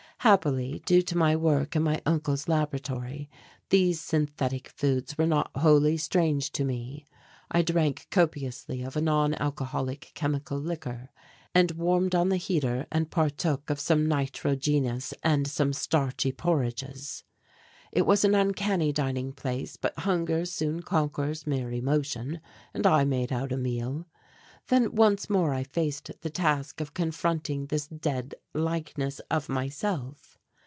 Happily, 0.23 0.83
due 0.85 1.01
to 1.01 1.17
my 1.17 1.35
work 1.35 1.75
in 1.75 1.81
my 1.81 1.99
uncle's 2.05 2.47
laboratory, 2.47 3.27
these 3.69 3.99
synthetic 3.99 4.67
foods 4.67 5.17
were 5.17 5.25
not 5.25 5.49
wholly 5.55 5.97
strange 5.97 6.51
to 6.51 6.63
me. 6.63 7.07
I 7.49 7.63
drank 7.63 8.05
copiously 8.11 8.83
of 8.83 8.95
a 8.95 9.01
non 9.01 9.33
alcoholic 9.33 10.11
chemical 10.13 10.59
liquor 10.59 11.09
and 11.55 11.71
warmed 11.71 12.13
on 12.13 12.29
the 12.29 12.37
heater 12.37 12.85
and 12.91 13.09
partook 13.09 13.71
of 13.71 13.79
some 13.79 14.05
nitrogenous 14.07 15.11
and 15.23 15.47
some 15.47 15.73
starchy 15.73 16.31
porridges. 16.31 17.23
It 17.91 18.05
was 18.05 18.23
an 18.23 18.35
uncanny 18.35 18.91
dining 18.91 19.33
place, 19.33 19.75
but 19.75 19.97
hunger 20.01 20.45
soon 20.45 20.83
conquers 20.83 21.47
mere 21.47 21.71
emotion, 21.71 22.41
and 22.75 22.85
I 22.85 23.05
made 23.05 23.31
out 23.33 23.51
a 23.51 23.57
meal. 23.57 24.05
Then 24.67 24.93
once 24.95 25.27
more 25.29 25.53
I 25.53 25.63
faced 25.63 26.11
the 26.21 26.29
task 26.29 26.79
of 26.81 26.93
confronting 26.93 27.65
this 27.65 27.87
dead 27.87 28.35
likeness 28.53 29.19
of 29.31 29.49
myself. 29.49 30.37